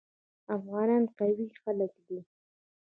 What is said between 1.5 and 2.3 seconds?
خلک دي.